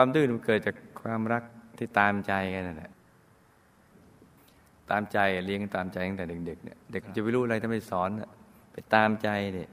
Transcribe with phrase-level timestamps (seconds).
[0.00, 1.42] ความดื้อมันเกิดจากความรัก
[1.78, 2.90] ที่ตามใจกันนั่นแหละ
[4.90, 8.10] ตามใจเลี้ยงตามใจตั้งแต่เด็กๆเนี่ยเด็กจะไม่รู้อะไรถ้าไม่สอน
[8.72, 9.68] ไปตามใจเนี่ย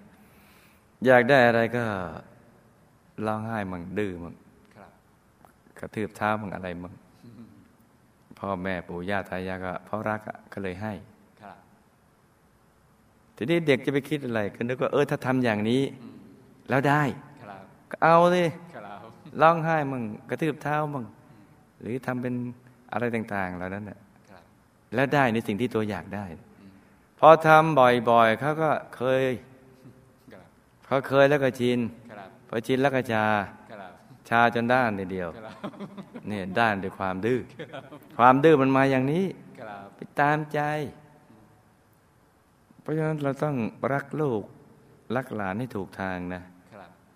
[1.05, 1.83] อยากได้อะไรก็
[3.25, 4.35] ร้องไห้มั่งดื้อมั่ง
[5.79, 6.93] กระทืบเท้ามั่งอะไรมั่ง
[8.39, 10.21] พ่อแม่ปู่ย่าตายายก็เพราะรัก
[10.53, 10.93] ก็เลยให้
[13.35, 15.81] ทีนี้เด็กจะไปคิดอะไรก็นึกว่าเออถ้าทำอย่างนี้
[16.69, 17.01] แล้วได้
[17.91, 18.43] ก็เอาสิ
[19.41, 21.05] ร้องไห้มั่งกระทืบเท้ามั่ง
[21.81, 22.33] หรือทำเป็น
[22.91, 23.99] อะไรต่าง ๆ เหล่านั้นน่ะ
[24.95, 26.25] แล้วได้ในสิ่งที่ตัวอยากได้
[27.19, 29.23] พอทำบ่อยๆเขาก็เคย
[30.85, 31.79] พอเคยแล้วก็ชิน
[32.49, 33.25] พอชินแล้วก็ชา
[34.29, 35.29] ชาจนด้านเดียว
[36.27, 37.39] เนี่ยด้านด้วยความดื้อ
[38.17, 39.25] ความดื้อมันมาอย่างนี้
[39.95, 40.59] ไปตามใจ
[42.81, 43.55] เพราะฉะนั้นเราต้อง
[43.93, 44.43] รักลูก
[45.15, 46.41] รักหลานให้ถูกทางนะ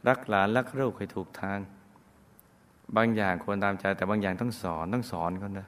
[0.08, 1.58] รักหลานรักลูกให้ถูกทาง
[2.98, 5.68] บางอย่างควรตามใจแต่บางอย่างต้องสอนต้องสอนเขานะ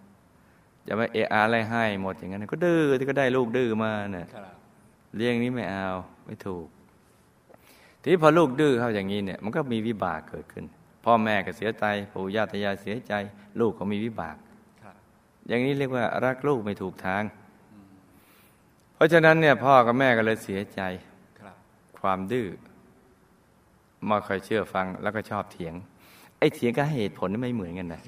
[0.85, 4.27] อย่าไปเอะอะไรให้หมดอย่างนั้น ก็ดื้อที่ก็ได้ลูกดื้อมาเนี่ย
[5.15, 5.87] เลี้ยงนี้ไม่เอา
[6.25, 6.67] ไม่ถูก
[8.01, 10.65] ทีนี้พอลูกดื้อเข้าอย่างนี้เนี่ย มันก็มีวิบากเกิดขึ้น
[11.05, 13.13] พ่อแม่ก็เสียใจปู่ย่าตายายเสียใจ
[13.59, 14.35] ลูกก็มีวิบาก
[15.47, 17.23] อย่างนี้เรียกว่ารักลูกไม่ถูกทาง
[18.95, 20.81] เพราะฉะนั้นเนี่ย พ่อกับแม่ก็เลยเสียใจ
[22.01, 22.47] ความดื้อ
[24.09, 25.73] มาคอยเชื่อฟังแล้วก็ชอบเถียง
[26.41, 28.01] ไอ้เถียงก็เหตุผลไม่เหมือนกันนะ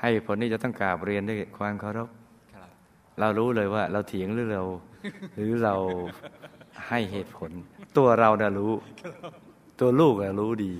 [0.00, 2.08] ให้ผลนี่จะต้องกราบเรียนด้วยความเคารพ
[3.20, 4.64] เรารู้เลยว่า เราเถียงหรือเรา
[5.36, 5.74] หรือเรา
[6.88, 7.50] ให้เหตุผล
[7.96, 8.72] ตัวเราน่ะรู้
[9.80, 10.72] ตัวลูกน่ะรู้ดี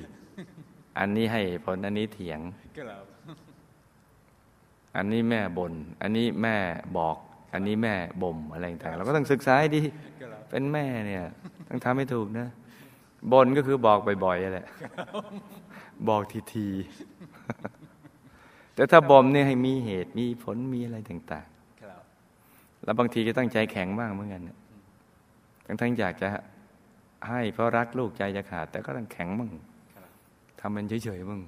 [0.98, 2.40] อันนี้ให้ผลอันนี้เถียง
[4.96, 5.72] อันนี้แม่บน่น
[6.02, 6.56] อันนี้แม่
[6.96, 7.16] บอก
[7.52, 9.82] อันนี้แม่บ่มอะไรต่างเราก็ต้องศึกษาดี
[10.50, 11.24] เป็นแม่เนี่ย
[11.68, 12.48] ต้องทำให้ถูกนะ
[13.32, 14.66] บ่นก็คือบอกบ่อยๆแหละ
[16.08, 16.22] บอก
[16.54, 24.42] ทีๆแต่ถ้าบ่มเนี่ยให้มีเหตุมีผลมีอะไรต่างๆแล้วบางทีก็ต้องใจแข็งบ้างเหมือนกัน
[25.66, 26.28] ทั้งทั้งอยากจะ
[27.28, 29.50] ให้เพราะรักลูกใจจะขาด แต่ก็ต้องแข็งบ้าง
[30.60, 31.40] ทำมันเฉยๆบ้าง